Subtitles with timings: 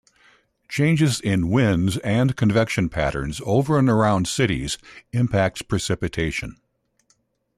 [0.67, 4.79] Changes in winds and convection patterns over and around cities
[5.13, 6.55] impacts precipitation.